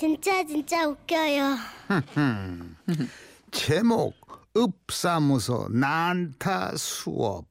[0.00, 1.56] 진짜 진짜 웃겨요.
[3.52, 4.14] 제목
[4.56, 7.44] 읍사무소 난타 수업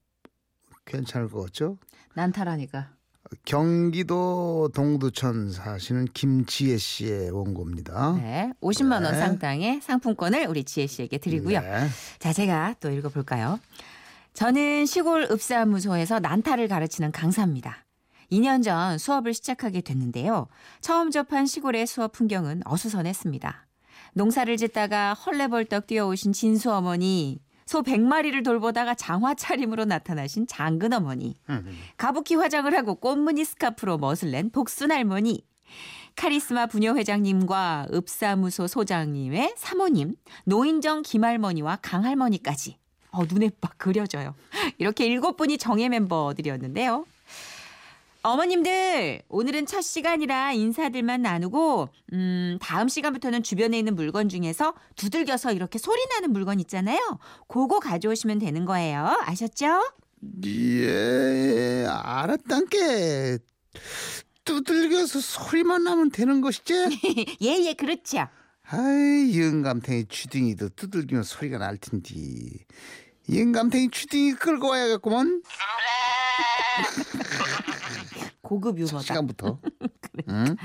[0.83, 1.77] 괜찮을 것 같죠?
[2.15, 2.89] 난타라니까.
[3.46, 8.13] 경기도 동두천 사시는 김지혜 씨의 원고입니다.
[8.13, 9.20] 네, 50만 원 네.
[9.20, 11.61] 상당의 상품권을 우리 지혜 씨에게 드리고요.
[11.61, 11.88] 네.
[12.18, 13.59] 자, 제가 또 읽어볼까요?
[14.34, 17.86] 저는 시골 읍사무소에서 난타를 가르치는 강사입니다.
[18.32, 20.48] 2년 전 수업을 시작하게 됐는데요.
[20.81, 23.66] 처음 접한 시골의 수업 풍경은 어수선했습니다.
[24.13, 31.36] 농사를 짓다가 헐레벌떡 뛰어오신 진수 어머니, 소 100마리를 돌보다가 장화 차림으로 나타나신 장근 어머니,
[31.98, 35.45] 가부키 화장을 하고 꽃무늬 스카프로 멋을 낸 복순 할머니,
[36.16, 42.77] 카리스마 부녀 회장님과 읍사무소 소장님의 사모님, 노인정 김할머니와 강할머니까지.
[43.11, 44.36] 어, 눈에 막 그려져요.
[44.77, 47.05] 이렇게 일곱 분이 정예 멤버들이었는데요.
[48.22, 55.80] 어머님들, 오늘은 첫 시간이라 인사들만 나누고, 음, 다음 시간부터는 주변에 있는 물건 중에서 두들겨서 이렇게
[55.80, 57.00] 소리 나는 물건 있잖아요.
[57.48, 59.17] 그거 가져오시면 되는 거예요.
[59.22, 59.81] 아셨죠?
[60.45, 63.38] 예, 알았단께.
[64.44, 66.73] 두들겨서 소리만 나면 되는 것이지?
[67.42, 68.28] 예, 예, 그렇죠.
[68.64, 72.66] 아이, 영감탱이 주둥이도 두들기면 소리가 날 텐디.
[73.33, 75.42] 영감탱이 주둥이 끌고 와야겠구먼.
[78.50, 79.02] 고급 유머다.
[79.02, 79.59] 시간부터.
[80.30, 80.55] 응?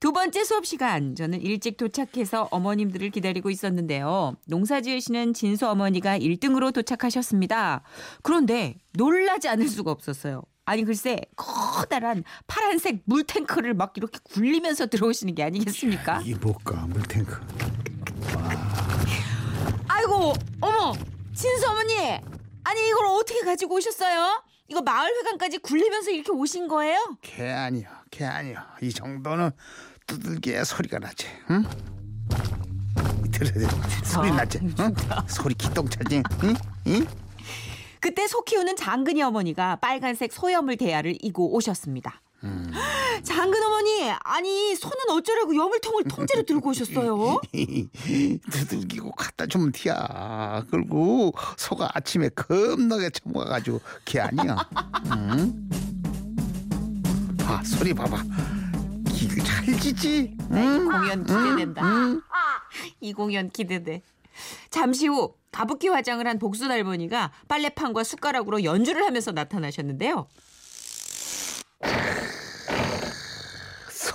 [0.00, 4.36] 두 번째 수업 시간 저는 일찍 도착해서 어머님들을 기다리고 있었는데요.
[4.46, 7.82] 농사 지으시는 진수 어머니가 1등으로 도착하셨습니다.
[8.22, 10.40] 그런데 놀라지 않을 수가 없었어요.
[10.64, 16.22] 아니 글쎄 커다란 파란색 물탱크를 막 이렇게 굴리면서 들어오시는 게 아니겠습니까?
[16.24, 17.38] 이 뭘까, 물탱크.
[19.88, 20.32] 아이고
[20.62, 20.94] 어머
[21.34, 21.94] 진수 어머니
[22.64, 24.42] 아니 이걸 어떻게 가지고 오셨어요?
[24.70, 27.16] 이거 마을회관까지 굴리면서 이렇게 오신 거예요?
[27.22, 28.76] 개 아니야, 개 아니야.
[28.80, 29.50] 이 정도는
[30.06, 31.26] 두들겨야 소리가 나지.
[31.50, 31.64] 응?
[33.32, 33.68] 들어.
[34.04, 34.60] 소리 아, 나지.
[34.62, 34.94] 응?
[35.26, 36.22] 소리 기똥차지.
[36.44, 36.54] 응?
[36.86, 37.06] 응?
[37.98, 42.20] 그때 소 키우는 장근이 어머니가 빨간색 소염을 대야를 이고 오셨습니다.
[43.22, 47.40] 장근 어머니, 아니 소는 어쩌라고 염물통을 통째로 들고 오셨어요?
[48.50, 50.64] 두들기고 갖다 주면 티야.
[50.70, 54.56] 그리고 소가 아침에 겁나게 처먹어가지고 개 아니야.
[55.12, 55.68] 응?
[57.38, 58.22] 봐, 소리 봐봐.
[59.14, 60.34] 기를 잘 지지.
[60.52, 60.88] 응?
[60.88, 61.82] 공연 기대된다.
[63.00, 64.02] 이 공연 기대돼.
[64.70, 70.26] 잠시 후 가부키 화장을 한 복순 할머니가 빨래판과 숟가락으로 연주를 하면서 나타나셨는데요.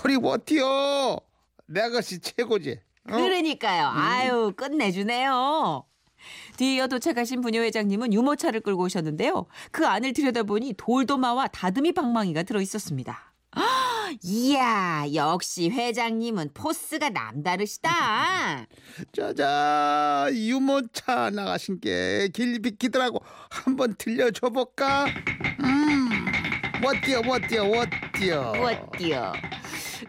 [0.05, 1.19] 소리 못 튀어.
[1.65, 2.79] 내 아가씨 최고지.
[3.09, 3.15] 어?
[3.15, 3.87] 그러니까요.
[3.91, 5.83] 아유 끝내주네요.
[6.57, 9.47] 뒤이어 도착하신 부녀 회장님은 유모차를 끌고 오셨는데요.
[9.71, 13.33] 그 안을 들여다보니 돌도마와 다듬이 방망이가 들어 있었습니다.
[14.21, 18.67] 이야, 역시 회장님은 포스가 남다르시다.
[19.11, 25.05] 자자 유모차 나가신 게 길 비키더라고 한번 들려줘 볼까?
[25.63, 26.25] 음,
[26.81, 28.51] 못 뛰어 못 뛰어 못 뛰어.
[28.51, 29.33] 어때요?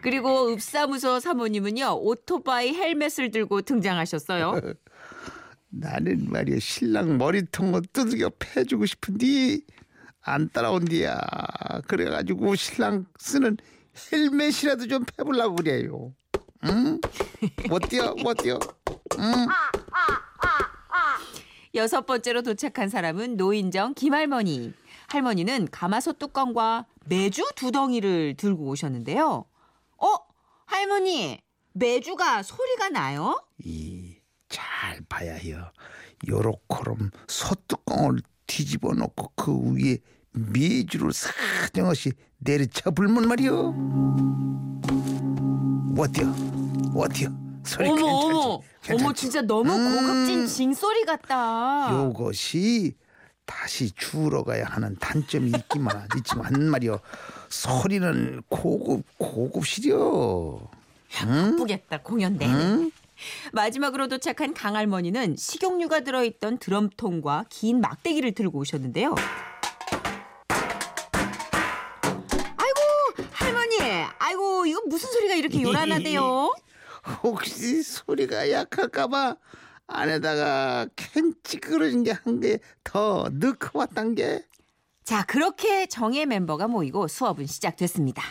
[0.01, 4.59] 그리고 읍사무소 사모님은요 오토바이 헬멧을 들고 등장하셨어요.
[5.69, 9.65] 나는 말이야 신랑 머리통을 두들겨 패주고 싶은디
[10.21, 11.19] 안 따라온디야.
[11.87, 13.57] 그래가지고 신랑 쓰는
[14.11, 16.13] 헬멧이라도 좀 패보려고 그래요.
[16.65, 16.99] 응?
[17.69, 18.59] 못 뛰어 못 뛰어.
[19.19, 19.47] 응?
[21.75, 24.73] 여섯 번째로 도착한 사람은 노인정 김할머니.
[25.07, 29.45] 할머니는 가마솥 뚜껑과 매주 두 덩이를 들고 오셨는데요.
[29.97, 30.07] 어,
[30.65, 31.39] 할머니,
[31.73, 33.41] 매주가 소리가 나요?
[33.63, 34.17] 이
[34.49, 35.71] 잘 봐야 해요.
[36.27, 39.97] 요렇게럼 소뚜껑을 뒤집어 놓고 그 위에
[40.31, 43.73] 메주를 사정없이 내리쳐 불면 말이요.
[45.97, 46.33] 어때요?
[46.95, 47.29] 어때요?
[47.65, 48.67] 소리 어머, 괜찮지?
[48.83, 49.03] 괜찮지?
[49.03, 50.07] 어머, 진짜 너무 음.
[50.07, 51.89] 고급진 징소리 같다.
[51.91, 52.95] 요것이
[53.47, 56.99] 다시 주우러 가야 하는 단점이 있기만 있지만 말이요.
[57.49, 60.59] 소리는 고급 고급시려.
[61.09, 62.53] 바쁘겠다 공연 내내.
[62.53, 62.91] 응?
[63.53, 69.15] 마지막으로 도착한 강할머니는 식용유가 들어있던 드럼통과 긴 막대기를 들고 오셨는데요.
[72.57, 73.77] 아이고 할머니,
[74.19, 76.53] 아이고 이거 무슨 소리가 이렇게 요란하대요?
[77.23, 79.37] 혹시 소리가 약할까봐
[79.87, 84.41] 안에다가 캔 찌그러진 게 한 개 더 넣고 왔단 게
[85.03, 88.21] 자 그렇게 정예 멤버가 모이고 수업은 시작됐습니다.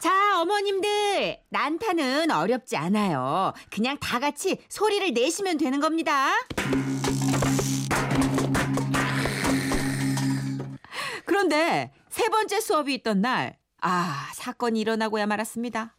[0.00, 3.52] 자 어머님들 난타는 어렵지 않아요.
[3.70, 6.32] 그냥 다 같이 소리를 내시면 되는 겁니다.
[11.24, 15.94] 그런데 세 번째 수업이 있던 날, 아, 사건이 일어나고야 말았습니다.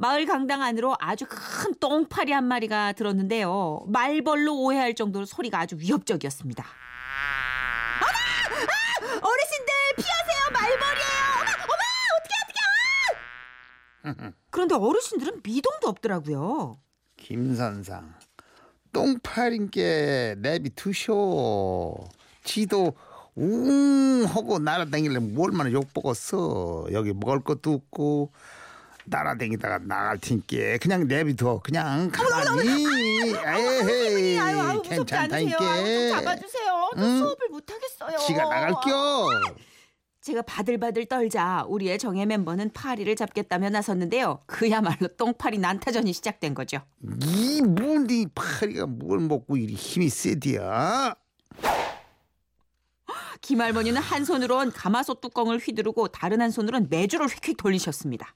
[0.00, 3.80] 마을 강당 안으로 아주 큰 똥파리 한 마리가 들었는데요.
[3.88, 6.64] 말벌로 오해할 정도로 소리가 아주 위협적이었습니다.
[8.00, 8.08] 어머!
[8.08, 9.26] 아!
[9.26, 10.52] 어르신들 피하세요!
[10.52, 11.18] 말벌이에요!
[11.40, 11.50] 어머!
[11.64, 11.84] 어머!
[12.16, 12.34] 어떻게
[14.04, 14.24] 어떻게!
[14.28, 14.32] 아!
[14.50, 16.78] 그런데 어르신들은 미동도 없더라고요.
[17.16, 18.14] 김선상
[18.92, 21.98] 똥파린게 내비 두쇼
[22.44, 22.94] 지도
[23.34, 28.32] 웅 하고 날아다니려면 얼마나 욕 먹었어 여기 먹을 것도 없고
[29.10, 32.86] 날아다니다가 나갈 테니까 그냥 내비둬 그냥 가만히
[33.34, 34.82] 에헤이?
[34.82, 35.58] 괜찮다니까
[36.10, 36.90] 잡아주세요.
[36.94, 37.18] 저 응?
[37.18, 38.18] 수업을 못 하겠어요.
[38.26, 39.28] 지가 나갈겨
[40.20, 44.42] 제가 바들바들 떨자 우리의 정예 멤버는 파리를 잡겠다며 나섰는데요.
[44.46, 46.80] 그야말로 똥파리 난타전이 시작된 거죠.
[47.22, 51.14] 이 뭔데 이 파리가 뭘 먹고 이리 힘이 세디야
[53.40, 58.34] 김할머니는 한 손으론 가마솥 뚜껑을 휘두르고 다른 한 손으론 매주를 휙휙 돌리셨습니다.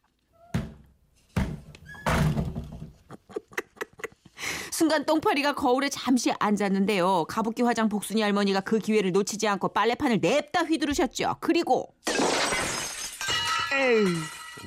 [4.82, 7.26] 순간 똥파리가 거울에 잠시 앉았는데요.
[7.29, 11.37] 가부키 화장 복순이 할머니가 그 기회를 놓치지 않고 빨래판을 냅다 휘두르셨죠.
[11.38, 11.94] 그리고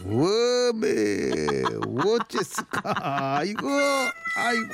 [0.05, 1.63] 워메
[1.97, 3.67] 어째스까 이거
[4.37, 4.73] 아이고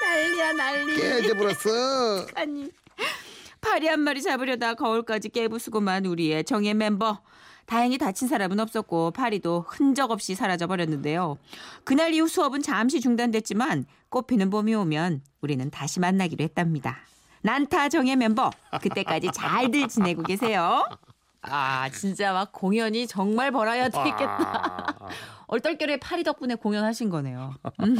[0.00, 0.96] 난리야 난리.
[0.96, 2.70] 깨져버렸어 아니
[3.60, 7.20] 파리 한 마리 잡으려다 거울까지 깨부수고만 우리의 정예 멤버.
[7.66, 11.38] 다행히 다친 사람은 없었고 파리도 흔적 없이 사라져 버렸는데요.
[11.84, 16.98] 그날 이후 수업은 잠시 중단됐지만 꽃피는 봄이 오면 우리는 다시 만나기로 했답니다.
[17.42, 18.50] 난타 정예 멤버
[18.80, 20.86] 그때까지 잘들 지내고 계세요.
[21.42, 24.96] 아 진짜 막 공연이 정말 벌어야 되겠다.
[25.48, 27.54] 얼떨결에 파리 덕분에 공연하신 거네요.
[27.80, 27.96] 음.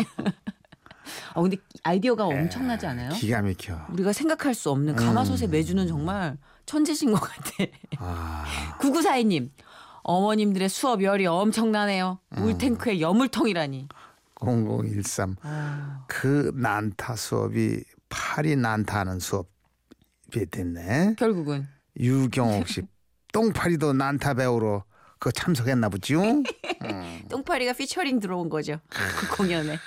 [1.35, 3.11] 어 근데 아이디어가 엄청나지 않아요?
[3.11, 6.37] 기가 막혀 우리가 생각할 수 없는 가마솥의 매주는 정말
[6.67, 7.65] 천재신 것 같아.
[7.99, 8.45] 아,
[8.81, 9.51] 9942님,
[10.03, 12.19] 어머님들의 수업 열이 엄청나네요.
[12.31, 13.89] 물탱크에 여물통이라니.
[14.41, 21.69] 0013 아, 그 난타 수업이 파리 난타하는 수업이 됐네 결국은.
[22.01, 22.83] 유경옥 씨
[23.33, 24.83] 똥파리도 난타 배우러
[25.21, 26.43] 그 참석했나 보지요
[27.31, 28.81] 똥파리가 피처링 들어온 거죠.
[28.89, 29.79] 그 공연에.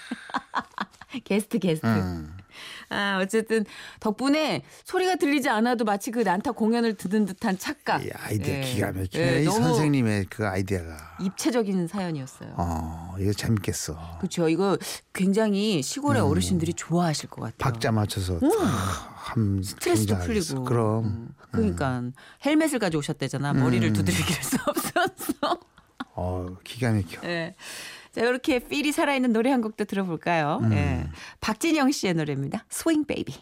[1.26, 1.86] 게스트 게스트.
[1.86, 2.35] 음.
[2.90, 3.66] 아, 어쨌든
[4.00, 8.06] 덕분에 소리가 들리지 않아도 마치 그 난타 공연을 듣는 듯한 착각.
[8.06, 8.62] 이 아이디어 예.
[8.62, 12.56] 기가 막혀 예, 이 선생님의 그 아이디어가 입체적인 사연이었어요.
[12.58, 14.50] 어 이거 재밌겠어 그렇죠.
[14.50, 14.78] 이거
[15.14, 17.58] 굉장히 시골의 어르신들이 좋아하실 것 같아요.
[17.58, 20.56] 박자 맞춰서 한 스트레스도 굉장하겠어.
[20.56, 20.66] 풀리고.
[20.66, 22.04] 그럼 음, 그러니까
[22.46, 23.54] 헬멧을 가져오셨대잖아.
[23.54, 25.60] 머리를 두드릴 수 없었어.
[26.18, 27.56] 어 기가 막혀 예.
[28.16, 30.62] 자, 이렇게 feel이 살아있는 노래 한 곡도 들어볼까요?
[30.72, 31.06] 예.
[31.42, 32.64] 박진영 씨의 노래입니다.
[32.70, 33.34] Swing Baby.